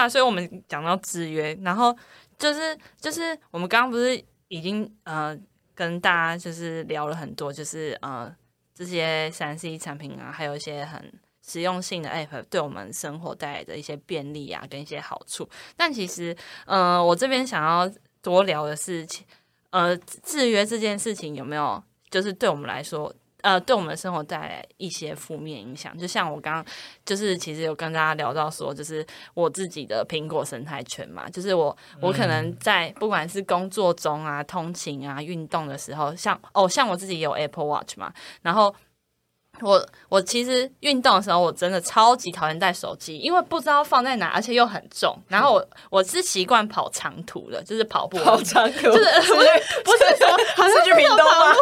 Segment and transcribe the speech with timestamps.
[0.00, 1.96] 啊，所以我们讲到制约，然后
[2.38, 5.38] 就是就是我们刚刚不是已经呃
[5.74, 8.34] 跟大家就是聊了很多，就是呃
[8.74, 11.12] 这些三 C 产品啊，还有一些很
[11.46, 15.48] 实用性的 App 对我们生活带来的一些便利啊，跟一些好处。
[15.76, 17.90] 但其实呃我这边想要
[18.22, 19.06] 多聊的是，
[19.70, 23.14] 呃制约这件事情有没有就是对我们来说。
[23.42, 26.64] 呃，对我们的生活带来一些负面影响，就像我刚刚
[27.04, 38.74] 就是其实有跟大家聊到说，就是我自己的苹果生态圈嘛，就是我我可能在不管是工作中啊、通勤啊、运动的时候，像哦，像我自己有 Apple Watch 嘛，然后。
[39.62, 45.16] 我我其实运动的时候，我真的超级讨厌带手机，因为不知道放在哪，而且又很重。
[45.28, 49.48] 然后我我是习惯跑长途的，就是跑步，跑长途，就是 不是
[49.84, 51.54] 不是说 好像去运动吗？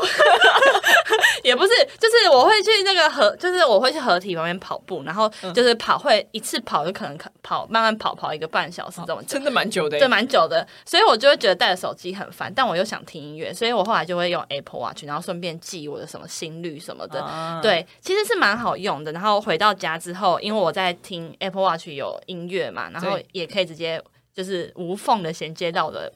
[1.43, 10.67] 也不是，就是我会去那个河，就是我会去河体旁边跑步，然后就是跑会一次跑就可能跑慢慢跑跑一个半小时这种，真的蛮久的，对，蛮久的。
[10.85, 17.25] 所以我就会觉得带着手机很烦，但我又想听音乐，所以我后来就会用 Apple Watch，然后顺便记我的什么心率什么的，
[17.62, 17.87] 对。
[18.00, 19.12] 其实是蛮好用的。
[19.12, 26.12] 然后回到家之后，因为我在听 Apple Watch 有音乐嘛，然后也可以直接就是无缝的衔接到我的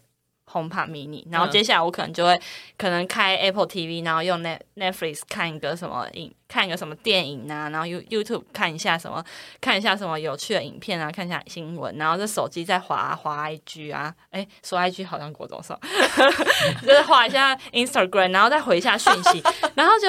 [0.50, 1.24] HomePod Mini。
[1.30, 2.40] 然后接下来我可能就会
[2.76, 6.32] 可能开 Apple TV，然后用 Net Netflix 看一个什么影。
[6.53, 9.25] 看一个什么电影啊，然后 You YouTube 看一下什么，
[9.58, 15.75] 看一下什么有趣的影片啊，看一下新闻，然后这手机再滑滑 IG 啊，哎，说 IG 好像国中生，
[16.86, 19.42] 就是滑一下 Instagram，然后再回一下讯息，
[19.75, 20.08] 然后就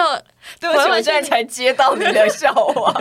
[0.60, 2.92] 对不起，我现在才接到你的笑话，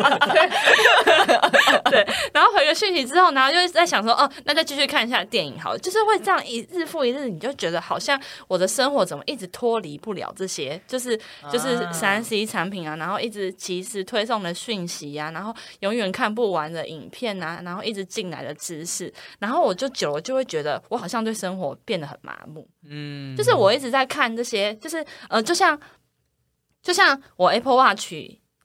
[1.91, 11.21] 对，然后回个讯息之后，然后就在想说，哦，那再继续看一下电影，好了，就是会这样一日复一日，你就觉得好像我的生活怎么一直脱离不了这些，就是
[11.51, 13.32] 就是三 C 产品啊，然后一。
[13.33, 22.69] 直及时推送的讯息呀，然后永远看不完的影片啊，然后一直进来的知识，然后我就久了就会觉得我好像对生活变得很麻木。
[22.85, 25.81] 嗯，就是我一直在看这些，就是呃，就像
[26.83, 28.13] 就像我 Apple Watch，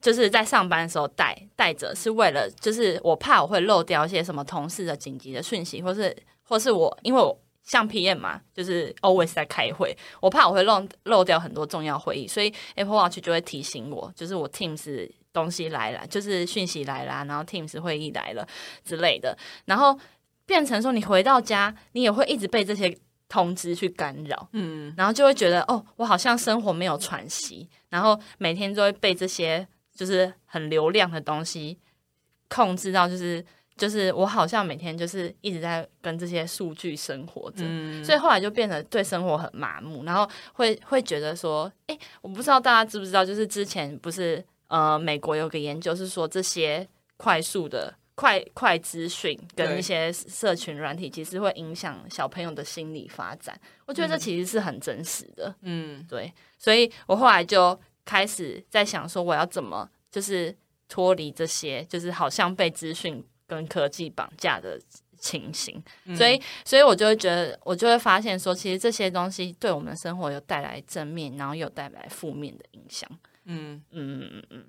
[0.00, 7.40] 就是在上班的时候带带着，是为了就是我怕我会漏掉一些什么同事的紧急的讯息，或是或是我因为我。
[7.68, 18.48] 像 PM 嘛，就是 always 在开会，我怕我会漏漏掉很多重要会议，所以 Apple Watch 就会提醒我，就是我 Teams 东西来了，就是讯息来了，然后 Teams 会议来了
[18.82, 19.36] 之类的，
[19.66, 19.98] 然后
[20.46, 22.96] 变成说你回到家，你也会一直被这些
[23.28, 31.78] 通知去干扰，嗯，然后就会觉得哦，我好像生活没有喘息，然后每天都会被这些就是很流量的东西
[32.48, 33.44] 控制到，就是。
[33.78, 37.64] 就是我好像每天就是一直在跟这些数据生活着，
[38.04, 46.86] 所以后来就变得对生活很麻木，然后会会觉得说，哎，我不知道大家知不知道，就是之前不是呃美国有个研究是说这些
[47.16, 60.52] 快速的快快资讯跟一些社群软体其实会影响小朋友的心理发展，我觉得这其实是很真实的，嗯，对，所以我后来就开始在想说我要怎么就是
[60.88, 63.24] 脱离这些，就是好像被资讯。
[63.48, 64.80] 跟科技绑架的
[65.18, 65.82] 情形，
[66.16, 73.10] 所以，所以我就会觉得，我就会发现说，其实这些东西对我们的生活有带来正面，然后有带来负面的影响。
[73.46, 74.64] 嗯嗯嗯嗯，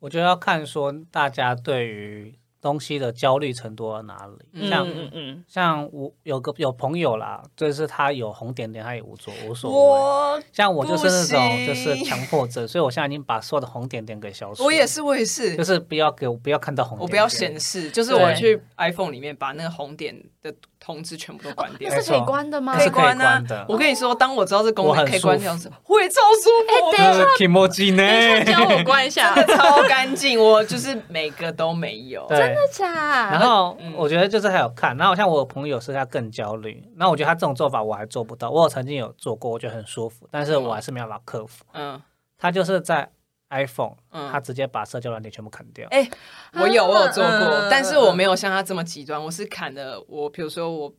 [0.00, 2.34] 我觉得要看说大家对于。
[2.64, 4.70] 东西的焦虑程度在哪里？
[4.70, 10.42] 像嗯嗯像我有个有朋友啦，就是他有红点点，他也无所无所谓。
[10.50, 14.64] 像我就是那种就是强迫症，所以我现在已经把所有的红点点给消除。
[14.64, 20.18] 我也是，我也是，就是不要给我不要看到红点，我不要显示，就是我去 iPhone 里面把那个红点
[20.52, 20.54] 的。
[20.78, 22.76] 通知全部都关掉，那是可以关的吗？
[22.76, 23.42] 可以关啊！
[23.66, 26.90] 我跟你说，当我知道这功能可以关掉时，会超舒服。
[26.92, 28.44] 哎，等一下，emoji 呢？
[28.44, 30.38] 教我关一下， 超干净。
[30.38, 33.30] 我就是每个都没有，真的假？
[33.30, 38.50] 然后我觉得就是还有看，然后像我朋友是他更焦虑，那我觉得他这种做法我还做不到。
[38.50, 41.64] 我曾经有做过，我觉得很舒服，但是我还是没办法克服。
[41.72, 41.98] 嗯，
[42.36, 43.10] 他就是在。
[43.54, 45.88] iPhone，他直接把社交软件全部砍掉。
[45.90, 46.08] 哎，
[46.52, 49.22] 我有，我有做过，但是我没有像他这么极端。
[49.22, 50.94] 我是砍的，我比如说我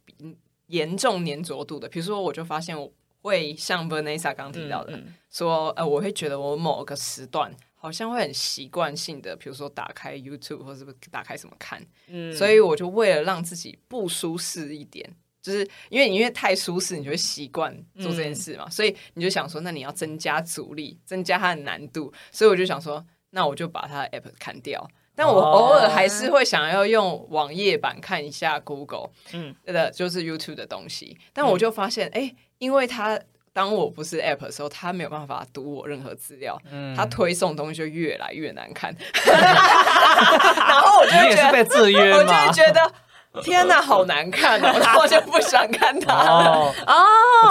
[0.67, 2.91] 严重粘着度的，比如说我就发现我
[3.21, 4.99] 会像 Vanessa 刚提到的，
[5.29, 15.15] 说呃，我会觉得我某个时段好像会很习惯性的，比如说打开 YouTube 或者打开什么看，嗯，所以我就为了让自己不舒适一点。
[15.45, 15.59] 就是
[15.89, 24.89] 因为你因为太舒适，你就会习惯做这件事嘛，所以你就想说，那你要增加阻力，增加它的难度，所以我就想说，那我就把它的 app 砍掉。
[25.15, 31.15] 但我偶尔还是会想要用网页版看一下 Google，嗯，的就是 YouTube 的东西。
[31.31, 33.19] 但我就发现，哎，因为它
[33.53, 36.59] 当我不是 app 的时候，它没有办法读我任何资料，
[36.97, 38.93] 它推送东西就越来越难看。
[39.23, 43.04] 然后我就觉得被制约我就觉得。
[43.43, 46.13] 天哪，好难看哦， 我就不想看他。
[46.13, 46.93] 哦，哦，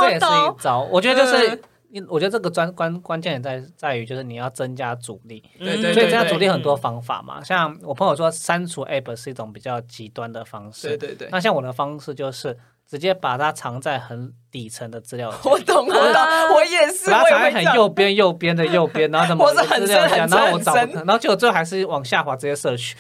[0.00, 0.80] 这也是一招。
[0.90, 1.62] 我觉得就是，
[2.08, 5.42] 我觉得这个关关关键也在在于，就是你要增加阻力。
[5.58, 10.88] 对对所以增加阻力很多方法嘛，像我朋友说删除 app 是一种比较极端的方式。
[10.88, 16.22] 对对对，那像我的方式就是直接把它藏在很底层的资料 夹，我懂我懂，
[16.54, 22.96] 我也是，把它藏在很右边右边的右边，然后什么 我是很资料夹，深然后我找，深很深然后结果最后还是往下滑直接摄取。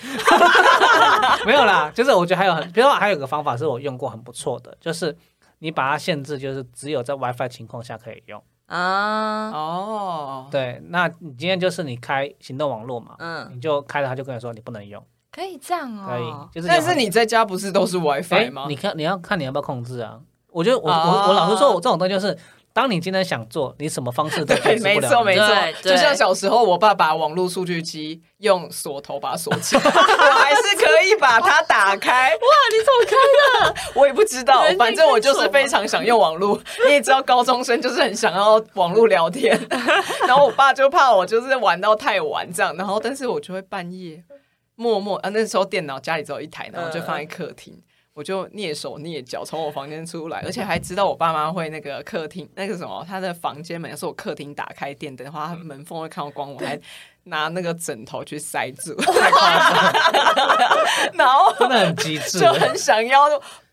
[1.46, 5.16] 没有啦，就是我觉得还有很，比如说还有个方法是我用过很不错的，就是
[5.58, 8.42] 你把它限制，就是只有在 WiFi 情况下可以用。
[8.66, 15.04] 啊，哦，对，那你今天就是你开行动网络嘛，嗯，你就开了，他就跟你说你不能用，
[15.34, 18.66] 可以这样可以哦，，就是但是你在家不是都是 WiFi 哎吗？
[18.68, 20.18] 你看你要看你要不要控制啊。
[20.52, 22.38] 我觉得我、哦我我老实说，我这种东西就是，
[22.72, 24.94] 当你今天想做，你什么方式都对，控制不了。
[24.94, 32.30] 没错没错对，对就像小时候我爸把网络数据机用锁头把它锁起来，我还是可以把它打开。
[32.30, 34.00] 哇，你怎么开的？
[34.00, 36.56] 我也不知道人，反正我就是非常想用网络。
[36.86, 39.60] 你也知道，高中生就是很想要网络聊天，
[40.28, 44.22] 然后我爸就怕我就是玩到太晚这样，然后但是我就会半夜
[44.76, 47.80] 默默啊，那时候电脑家里只有一台，然后就放在客厅。
[48.12, 56.78] 我就蹑手蹑脚从我房间出来， 而且还知道我爸妈会那个客厅那个什么，他的房间门要是我客厅打开电灯的话，他门缝会看到光，我还
[57.24, 59.92] 拿那个枕头去塞住， 太夸张，
[61.14, 62.38] 然后真的 很机智。
[62.38, 63.22] 就很想要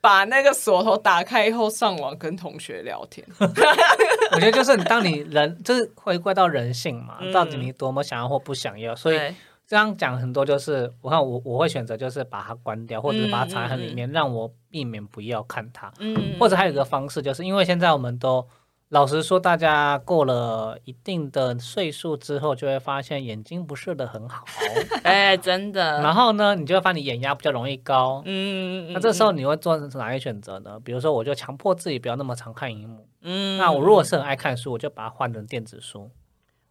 [0.01, 3.23] 把那个锁头打开以后上网跟同学聊天。
[3.39, 8.95] 我觉得就是当你人，就是回归到人性嘛，嗯到底你多么想要或不想要。
[8.95, 9.35] 所以对
[9.71, 15.89] 这样讲很多，就是我看我我会选择就是把它关掉，或者是把它藏在里面，让我避免不要看它。
[15.99, 18.45] 嗯或者还有一个方式，就是因为现在我们都
[18.89, 24.43] 老实说，大家过了一定的岁数之后，就会发现眼睛不是的很好，
[25.03, 28.21] 哎，真的，然后呢，你就会发现你眼压比较容易高。
[28.25, 30.77] 嗯，那这时候你会做哪些选择呢？
[30.83, 33.07] 比如说，我就强迫自己不要那么常看荧幕。
[33.21, 36.11] 嗯，那我如果是很爱看书，我就把它换成电子书。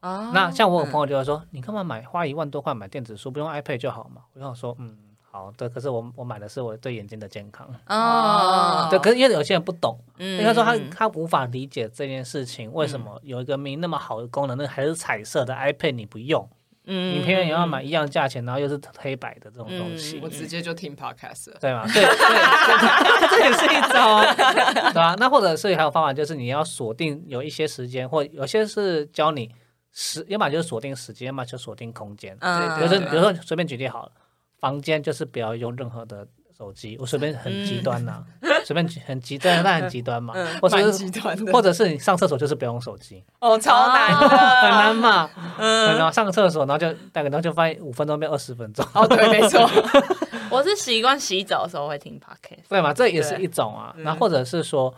[0.00, 4.22] 啊，那像我有朋友就会说，你干嘛买花一万多块买电子书，不用 iPad 就好嘛？
[4.34, 4.96] 我想说，嗯，
[5.30, 7.68] 好的，可是我我买的是我对眼睛的健康。
[7.86, 16.48] 哦，对，可是因为有些人不懂，嗯应该说他他无法理解这件事情，为什么有一个没那么好的功能，那还是彩色的 iPad 你不用，
[16.86, 21.58] 嗯你偏偏也要买一样价钱，然后又是黑白的这种东西嗯我，直接就听 podcast 了。
[21.60, 21.84] 对吗？
[21.86, 25.14] 对对，对这也是一招啊，对吧？
[25.18, 29.50] 那或者是还有方法，就是你要锁定有一些时间，或有些是教你
[29.92, 32.36] 时，要么就是锁定时间，要么就锁定空间。
[32.40, 34.12] 嗯，比如说，比如说随便举例好了，
[34.58, 36.26] 房间就是不要用任何的
[36.56, 38.22] 手机，我随便很极端呐、
[38.64, 49.68] 随便举很极端，那很极端嘛，或者极端的，或者是你上厕所就是不用手机，哦，超难的，很难嘛，嗯然后上个厕所，然后就大概然后就发现五分钟变二十分钟，哦，对，没错，
[50.50, 52.92] 我是习惯洗澡的时候会听 podcast，对嘛？
[52.92, 53.94] 这也是一种啊。
[53.98, 54.92] 那或者是说，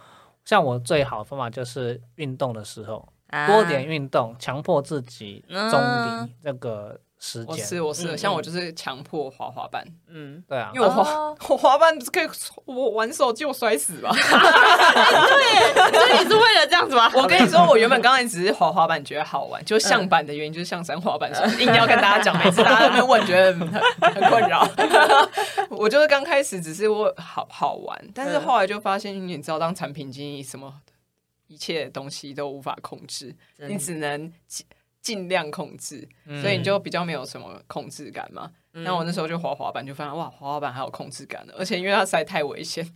[0.45, 3.12] 像我最好的方法就是运动的时候啊
[3.47, 7.65] 多点运动，强迫自己嗯中离这个时我间。
[7.65, 12.29] 是我是，嗯像我就是强迫滑滑板，嗯，对啊因，为我滑哦 我滑板可以，
[12.67, 14.11] 我玩手机我摔死吧。
[14.13, 17.11] 对所以你是为了这样子吗？
[17.17, 23.69] 我跟你说，我原本刚才只是滑滑板觉得好玩，就像板的原因 就是像山滑板，所以硬要跟大家讲，每次大家在那边问，觉得很
[24.13, 24.69] 很困扰。
[25.71, 30.75] 我就是刚开始只是我好好玩，但是后来就发现，你知道，当产品经理什么
[31.53, 33.35] 一切东西都无法控制，
[33.69, 34.67] 你只能尽
[35.03, 36.41] 尽量控制，嗯。
[36.41, 38.51] 所以你就比较没有什么控制感嘛。
[38.73, 38.83] 嗯。
[38.85, 42.89] 那我那时候就滑滑板，就发现哇，滑滑板还有控制感的，而且因为它实在太危险，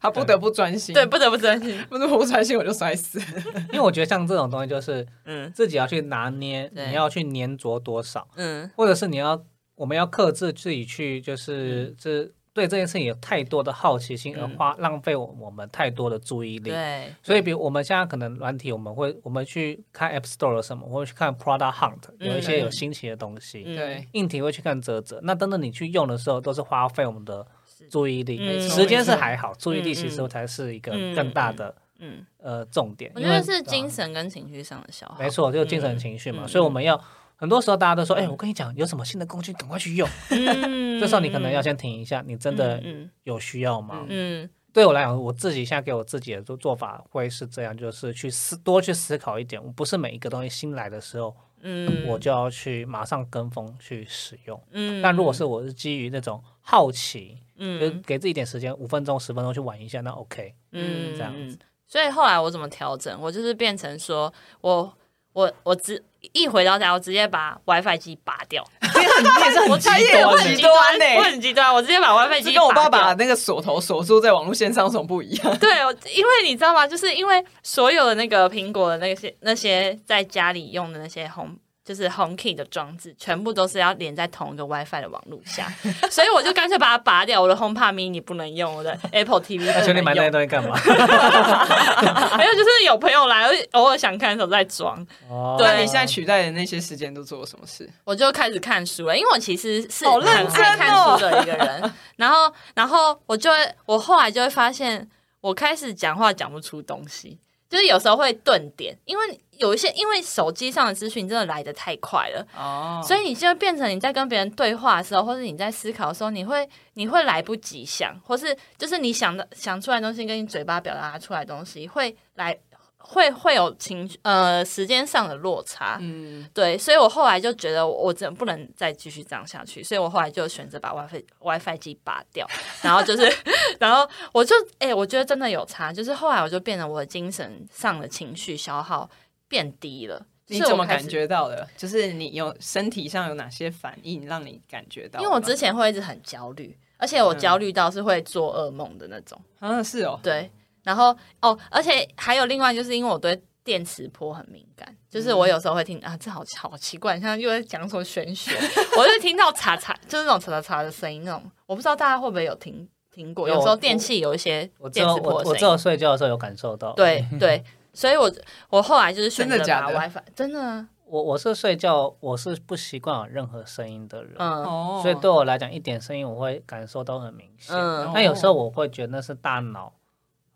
[0.00, 0.94] 他不得不专心。
[0.94, 3.20] 对，不得不专心， 不是我不专心我就摔死。
[3.72, 5.52] 因为我觉得像这种东西，就是嗯。
[5.52, 6.86] 自己要去拿捏，对。
[6.86, 8.70] 你要去粘着多少，嗯。
[8.74, 16.70] 或者是你要我们要克制自己去，就是这对这件事情有太多的好奇心，而嗯花浪费我我们太多的注意力。
[16.70, 23.62] 对，所以，比如我们现在可能软体，我们会我们去看 App Store 有什么，我会去看 Product Hunt，有一些有新奇的东西。
[23.64, 27.46] 嗯对，硬体会去看泽泽，那等等你去用的时候，都是花费我们的
[27.90, 28.38] 注意力。
[28.40, 33.10] 嗯时间是还好，注意力嗯其实才是一个嗯更大的嗯，呃重点。
[33.16, 36.42] 因为我觉得是精神跟情绪上的消耗，没错，就是精神情绪嘛。
[36.44, 37.00] 嗯所以我们要
[37.40, 40.08] 很多时候大家都说，哎、我跟你讲，有什么新的工具，赶快去用。
[40.30, 44.04] 嗯， 这时候你可能要先停一下，你真的嗯有需要吗？
[44.08, 54.60] 嗯对我来讲，我自己现在给我自己的做做法会是这样，就是去思多去思考一点，我不是每一个东西新来的时候，嗯，我就要去马上跟风去使用。
[54.72, 60.54] 嗯，但如果是我是基于那种好奇，嗯就给自己一点时间，五分钟、十分钟去玩一下，那 OK。
[60.72, 61.56] 嗯这样子。
[61.86, 63.18] 所以后来我怎么调整？
[63.20, 64.92] 我就是变成说我。
[65.38, 66.02] 我我直
[66.32, 68.64] 一回到家，我直接把 WiFi 机拔掉。
[68.82, 75.44] 你也是很极端，很极端呢，我很极端，我直接把 WiFi 机跟我爸把那个锁头锁住在网络线上有什么不一样？
[75.58, 75.70] 对，
[76.12, 76.84] 因为你知道吗？
[76.84, 81.56] 就是因为所有的那个苹果的那些那些在家里用的那些红。
[81.88, 85.72] 就是 Home Key 的装置，全部都是要连在同一个 WiFi 的网络下，
[86.12, 87.40] 所以我就干脆把它拔掉。
[87.40, 89.96] 我的 Home Pod Mini 不能用，我的 Apple TV 不能用。
[89.96, 90.76] 你买那些东西干嘛？
[92.36, 94.94] 没有，就是有朋友来，偶尔想看的时候再装。
[95.30, 97.88] 哦，对，你现在取代的那些时间都做了什么事？
[98.04, 101.90] 我就开始看书了，因为我其实是很爱看书的一个人。
[102.16, 105.08] 然后，然后我就会，我后来就会发现，
[105.40, 107.38] 我开始讲话讲不出东西。
[107.70, 122.58] 就是有时候会顿点，因为有一些因为手机上的资讯真的来的太快了，哦，所以你就变成你在跟别人对话的时候，或者你在思考的时候，你会你会来不及想，或是就是你想的想出来的东西跟你嘴巴表达出来的东西会来。
[123.00, 132.46] 会会有情呃时间上的落差，嗯，对，所以我后来就觉得我真不能再继续这样下去，所以我后来就选择把 WiFi WiFi 机拔掉，
[132.82, 133.32] 然后就是，
[133.80, 139.08] 然后我就哎，我觉得真的有差，就是后来我就变得我的精神上的情绪消耗
[139.48, 140.24] 变低了。
[140.50, 141.68] 你怎么感觉到的？
[141.76, 145.20] 就是你有身体上有哪些反应让你感觉到？
[145.20, 149.38] 因为我之前会一直很焦虑，而且我焦虑到是会做噩梦的那种。
[149.58, 150.50] 啊，是哦，对。
[150.84, 158.56] 然后哦，而且还有另外，就是因为我对电磁波很敏感，就是我有时候会听啊，这好好奇怪，像又在讲什么玄学，
[158.96, 166.94] 我就听到嚓嚓，就是那种嚓嚓嚓的声音，那种我不知道大家会不会有听听过，有时候电器有一些电磁波声，我只有睡觉的时候有感受到。
[166.94, 167.62] 对对，
[167.98, 168.32] 所以我
[168.70, 177.74] 我后来就是选择把 WiFi，真的，我我是睡觉，我是不习惯有任何声音的人，嗯，所以对我来讲，一点声音我会感受到很明显。
[177.76, 179.94] 嗯，但有时候我会觉得那是大脑。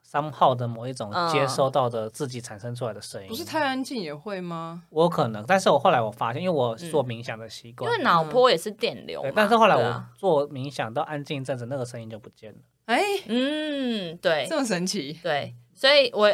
[0.05, 4.83] 三号的某一种接收到的自己产生出来的声音，不是太安静也会吗？
[4.91, 12.59] 我可能，但是我后来我发现，因为我做冥想的习惯，因为脑波也是电流，但是后来我做冥想到安静一阵子，那个声音就不见了。
[12.85, 16.31] 哎，嗯，对，这么神奇，对，所以我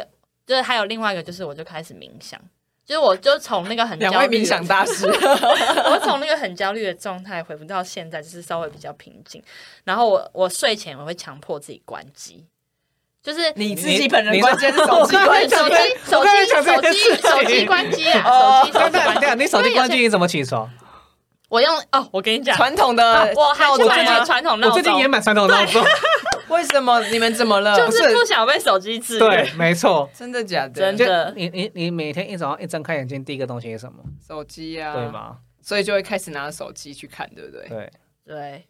[0.49, 2.41] 就是还有另外一个，就是我就开始冥想，
[2.83, 9.43] 就是我就从那个很两位冥想大师，我从那个很焦虑的状态回复到现在，就是稍微比较平静。
[9.83, 12.47] 然后我我睡前我会强迫自己关机。
[13.21, 15.75] 就是你自己本人关 机，手机关机，手机
[16.05, 16.29] 手机
[16.63, 18.63] 手机手机关机啊！
[18.63, 20.67] 手机关机，你手机关机你怎么起床？
[21.49, 25.83] 我用哦，我跟你讲，传统的，我还是买传统闹钟，我最近也买传统闹钟。
[26.49, 27.01] 为什么？
[27.09, 27.75] 你们怎么了？
[27.77, 29.19] 就是不想被手机治。
[29.19, 30.73] 对，没错，真的假的？
[30.73, 31.33] 真的。
[31.35, 34.03] 你你你每天一早上一睁开眼睛，第一个东西是什么？
[34.27, 35.37] 手机啊，对吗？
[35.61, 37.67] 所以就会开始拿手机去看，对不对？
[37.69, 37.91] 对
[38.25, 38.65] 对。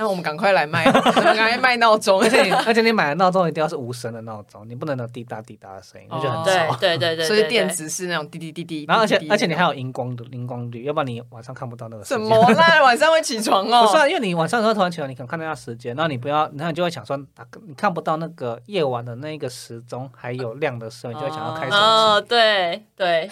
[0.00, 6.74] 那我们赶快来卖， 赶快卖闹钟，而且你而且你买的闹钟一定要是无声的闹钟，你不能有滴答滴答的声音，那就很吵。
[6.76, 8.86] 对对对，所以电子是那种滴滴滴滴。
[8.88, 12.04] 然后而且而且你还有荧光的荧光绿，要不然你晚上看不到那个。
[12.04, 12.80] 什么啦？
[12.82, 13.86] 晚上会起床哦？
[13.86, 17.14] 不是，因为你晚上的时候突然起床，你可能看到下时间，然后你不要，然后你就会想说，
[17.66, 21.76] 你看不到那个夜晚的那个时钟还有亮的时候，你就会想要开手机。
[21.76, 23.30] 哦，对对。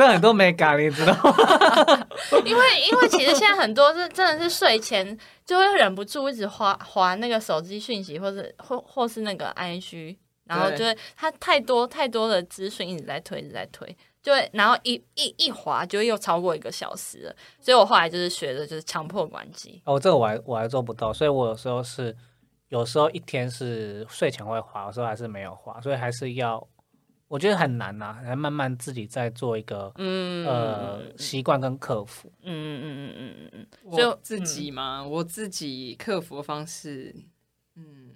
[0.00, 2.06] 这很多没改，你知道吗？
[2.46, 17.36] 因为因为其实现在很多是真的是睡前就会忍不住一直划划那个手机讯息，或者或或是那个 I G，然后就会它太多太多的资讯一直在推一直在推，就会然后一一一划就又超过一个小时了。
[17.60, 19.82] 所以我后来就是学的就是强迫关机。
[19.84, 22.16] 哦，这个我还我还做不到，所以我有时候是
[22.70, 26.66] 有时候一天是睡前会划，有时候还是没有划，所以还是要。
[27.30, 32.28] 我觉得很难呐，来慢慢自己再做一个嗯呃习惯跟克服。
[32.42, 37.14] 嗯嗯嗯嗯嗯嗯，就自己嘛，我自己克服的方式，
[37.76, 38.10] 嗯，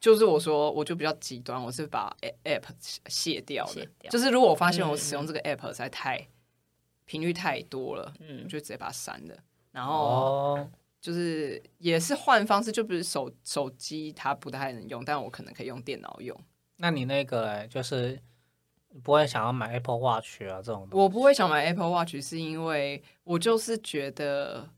[0.00, 2.64] 就是我说我就比较极端，我是把 app
[3.06, 3.86] 卸掉的。
[4.10, 6.26] 就是如果我发现我使用这个 app 在太
[7.04, 9.36] 频率太多了，嗯，我就直接把它删了。
[9.70, 10.68] 然后
[11.00, 16.36] 就是也是换方式，就比如手手机它不太能用，但我可能可以用电脑用。
[16.78, 18.18] 那你那个就是
[19.02, 20.56] 不会想要买 Apple Watch 啊？
[20.62, 24.68] 这种我不会想买 Apple Watch，是因为我就是觉得，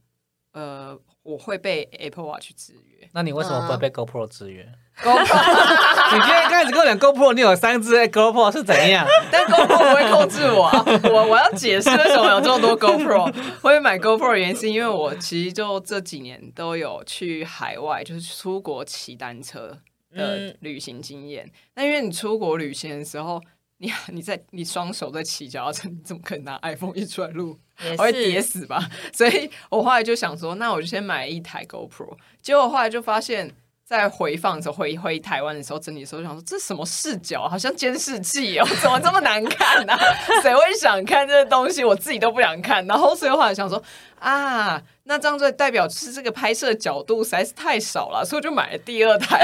[0.53, 3.07] 呃，我会被 Apple Watch 制约。
[3.13, 4.67] 那你为什么不会被 GoPro 制约
[5.01, 5.15] ？GoPro，
[6.15, 9.05] 你今天开始跟我讲 GoPro，你有三只 GoPro 是怎样？
[9.31, 10.69] 但 GoPro 不会控制我，
[11.11, 13.33] 我我要解释为什么有这么多 GoPro。
[13.61, 19.77] 会买 GoPro 的原因是因为我其实就这几年都有去海外，就是出国骑单车。
[20.11, 23.41] 的旅行经验，那因为你出国旅行的时候，
[23.77, 27.57] 你你在你双手在骑脚踏车，你怎么可能拿 iPhone 一出来录？
[27.97, 28.89] 我会跌死吧？
[29.13, 32.17] 所以我后来就想说，那我就先买一台 GoPro。
[32.41, 33.55] 结果后来就发现，
[33.89, 39.97] 在回放的时候，回回台湾的时候整理的时候，想说这什么视角，好像监视器哦，怎么这么难看呢？
[40.43, 41.83] 谁会想看这个东西？
[41.83, 42.85] 我自己都不想看。
[42.85, 43.81] 然后所以后来想说
[44.19, 49.43] 啊，那这样就代表是这个拍摄角度实在是太少了，所以我就买了第二台。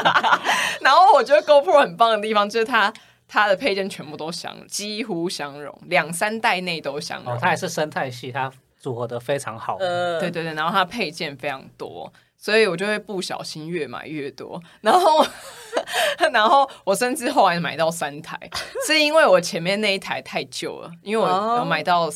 [0.80, 2.90] 然后我觉得 GoPro 很棒的地方就是它
[3.28, 7.38] 它的配件全部都相几乎相容，两三代内都相容。
[7.38, 9.76] 它也是生态系，它组合的非常好。
[9.76, 12.10] 对对对，然后它配件非常多。
[12.40, 15.26] 所以我就会不小心越买越多，然后，
[16.32, 18.38] 然后我甚至后来买到三台，
[18.86, 22.08] 是因为我前面那一台太旧了，因为我有买到，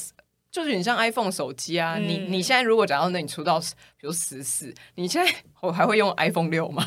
[0.51, 6.87] 就是你像 iPhone 手机啊，你你现在如果假如那你出到比如十四，你现在我还会用 iPhone 六吗？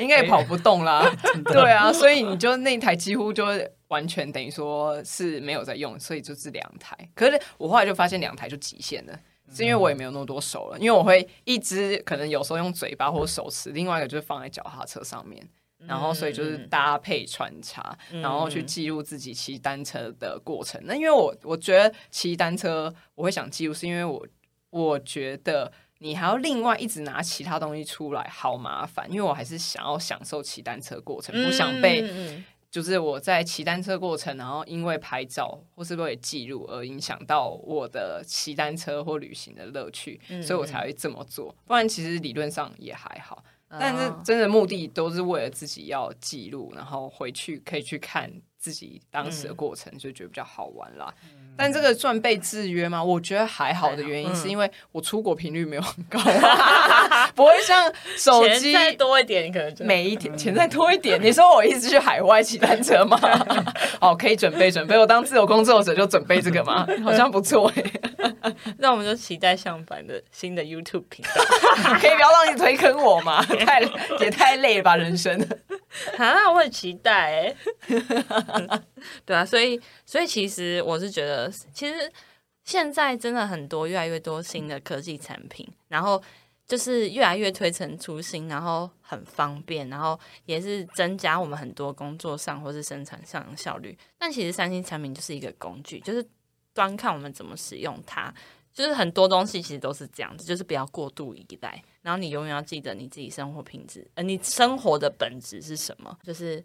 [0.00, 1.08] 应该也跑不动啦，
[1.46, 3.46] 对啊，所以你就那台几乎就
[3.88, 6.96] 完全等于说是没有在用，所以就是两台。
[7.14, 9.16] 可是我后来就发现两台就极限了。
[9.52, 15.46] 是因为我也没有那么多手了，因为我会一只可能有时候用嘴巴或手持，另外一个就是放在脚踏车上面，
[15.86, 20.80] 然后所以就是搭配穿插，然后去记录自己骑单车的过程。
[20.84, 24.26] 那因为我我觉得骑单车我会想记录，是因为我
[24.70, 29.06] 我觉得你还要另外一直拿其他东西出来，好麻烦。
[29.10, 32.02] 因为我还是想要享受骑单车过程，不想被。
[32.72, 41.54] 就是我在骑单车过程，然后因为拍照或是为了记录而影响到我的骑单车或旅行的乐趣，所以我才会这么做。
[41.66, 51.12] 不然其实理论上也还好，但是真的目的都是为了自己要记录，然后回去可以去看自己当时的过程，就觉得比较好玩啦。
[51.56, 53.02] 但这个算被制约吗？
[53.02, 56.20] 我觉得还好的原因是因为我出国频率没有很高，
[57.34, 61.20] 不会像手机再多一点，可能每一天钱再多一点。
[61.20, 63.18] 你说我一直去海外骑单车吗？
[64.00, 66.86] 哦，可以准备准备，我当自由工作者就准备这个吗？
[67.02, 67.82] 好像不错哎。
[68.78, 71.42] 那我们就期待相反的新的 YouTube 频道，
[71.98, 73.42] 可以不要让你推坑我吗？
[73.42, 73.80] 太
[74.20, 75.36] 也太累了吧，人生。
[76.16, 77.56] 啊，我很期待哎。
[79.24, 82.12] 对啊，所以所以其实我是觉得，其实
[82.64, 86.22] 现在真的很多越来越多新的科技产品，然后
[86.66, 93.96] 就是越来越推陈出新，然后很方便，然后也是增加我们很多工作上或是生产上的效率。
[94.18, 96.24] 但其实三星产品就是一个工具，就是
[96.72, 98.32] 端看我们怎么使用它。
[98.72, 106.18] 就是很多东西其实都是这样子，就是不要过度依赖，然后你永远要记得你自己生活品质，呃，你生活的本质是什么？
[106.22, 106.62] 就是。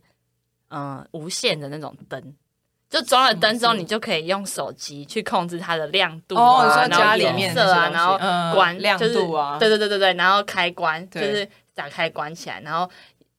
[0.70, 2.36] 嗯，无线的那种灯，
[2.90, 8.18] 就装了灯之后，你就可以用手机去控制它的亮度啊，然后颜色啊，然后
[8.54, 12.92] 关亮度啊，对对对对对，然后开关就是打开关起来，然后。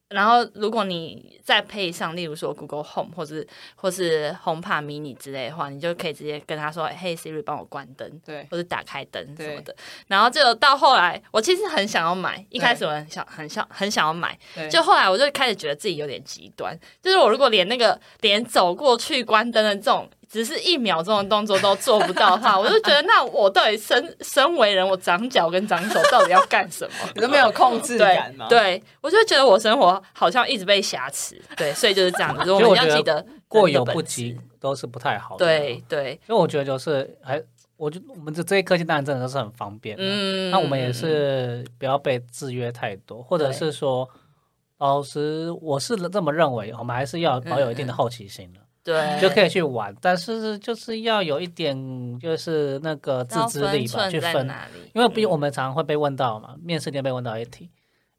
[0.09, 9.75] 然后，如果你再配上，例如说 Google Home 或是或是 HomePod Mini 之类的话，你就可以直接跟他说：“嘿，Siri，帮我关灯，对，或者打开灯什么的。”
[10.07, 14.35] 然后就到后来，我其实很想要买，一开始我很想很想很想要买，
[14.71, 20.09] 就后来我就开始觉得自己有点极端，就是我如果连那个连走过去关灯的这种。
[20.29, 27.09] 只是一秒钟的动作都做不到的话，我就觉得那我到底身身为人，我长脚跟长手到底要干什么？
[27.15, 28.45] 你都没有控制感吗？
[28.47, 31.41] 对，我就觉得我生活好像一直被挟持。
[31.57, 32.51] 对，所以就是这样子。
[32.53, 35.43] 我们要记得过犹不及都是不太好的。
[35.43, 37.41] 对对，因为我觉得就是还，
[37.75, 39.95] 我就我们这这些科技当然真的都是很方便。
[39.99, 44.07] 嗯，那我们也是不要被制约太多，或者是说，
[44.77, 48.59] 老师我是这么认为，我们还是要保有一定的好奇心的。
[48.89, 51.77] 对，就可以去玩，但是就是要有一点，
[52.19, 54.49] 就是那个自制力吧，去分。
[54.95, 57.69] 因为毕竟我们常常会被问到嘛，面试店被问到一题，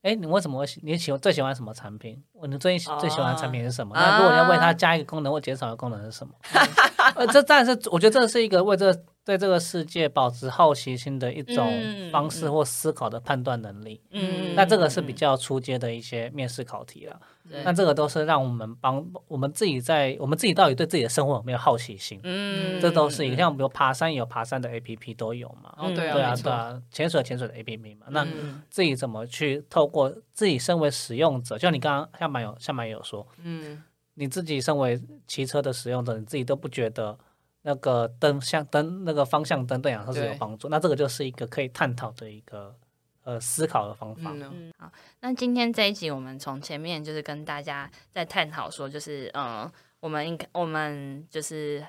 [0.02, 0.80] 哎，你为什么会喜？
[0.84, 2.22] 你喜欢最喜欢什么产品？
[2.48, 3.96] 你最近最喜欢的产品是什么？
[3.96, 6.32] 那如果你要为它加一个功能或减少一个功能是什么？
[7.16, 8.94] 呃，这当然是我觉得这是一个为这
[9.30, 11.72] 对这个世界保持好奇心的一种
[12.10, 14.00] 方式或思考的判断能力。
[14.10, 17.20] 嗯，那这个是比较出阶的一些面试考题了。
[17.64, 22.18] 那这个都是让我们帮我们自己在我们自己到底对自己的生活有没有好奇心？
[22.24, 25.72] 嗯，这都是一个像比如爬山有爬山的 A P P 都有嘛？
[25.76, 28.06] 哦，对啊，对啊，对啊，潜水潜水的 A P P 嘛。
[28.10, 28.26] 那
[28.68, 33.80] 自己怎么去透过自己身为使用者，就像你刚刚下面有像蛮有说，嗯，
[34.14, 37.16] 你自己身为骑车的使用者，你自己都不觉得
[37.62, 40.68] 那个灯像灯那个方向灯对养车是有帮助？
[40.68, 42.76] 那这个就是一个可以探讨的一个。
[43.22, 44.32] 呃，思考的方法。
[44.32, 49.70] 嗯，好，那今天这一集，我们从前面就是跟大家在探讨说，就是嗯，
[50.00, 51.86] 我们应该，我们就是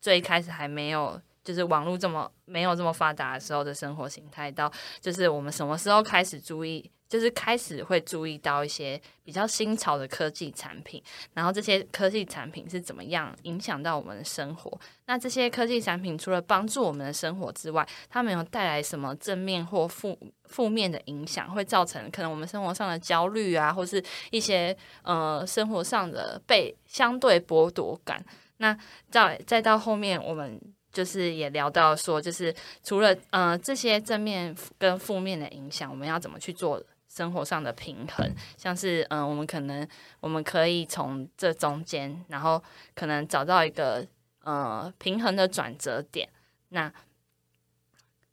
[0.00, 14.80] 最开始还没有就是网络这么没有这么发达的时候的生活形态，到就是我们什么时候开始注意，就是开始会注意到一些比较新潮的科技产品，然后这些科技产品是怎么样影响到我们的生活？
[15.06, 21.50] 那这些科技产品除了帮助我们的生活之外，它们有带来什么正面或负负面的影响？
[21.52, 28.24] 会造成可能我们生活上的焦虑啊，或是一些呃生活上的被相对剥夺感？
[28.56, 28.76] 那
[29.10, 30.60] 再再到后面我们。
[30.94, 36.80] 就是也聊到说，就是除了呃这些正面跟负面的影响，我们要怎么去做
[37.14, 38.28] 生活上的平衡？
[38.56, 39.86] 像是嗯，我们可能
[40.18, 42.60] 我们可以从这中间，然后
[42.94, 44.04] 可能找到一个
[44.42, 46.28] 呃平衡的转折点。
[46.70, 46.92] 那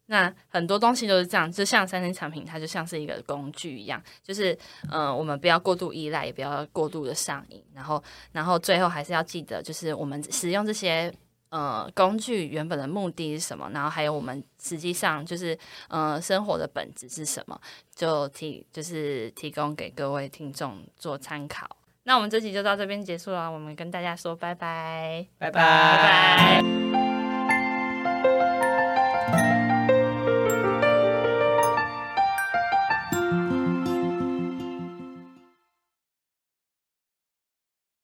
[0.07, 4.57] 那很多东西都是这样，就像三 C 产品，它就像是一个工具一样，就是
[4.91, 11.13] 嗯，我们不要过度依赖，也不要过度的上瘾，然后然后最后还是要记得，就是我们使用这些。
[11.51, 13.69] 呃，工具原本的目的是什么？
[13.73, 15.57] 然后还有我们实际上就是
[15.89, 17.59] 呃生活的本质是什么？
[17.93, 21.69] 就提就是提供给各位听众做参考。
[22.03, 27.10] 那我们这集就到这边结束了，我们跟大家说拜拜，拜拜拜。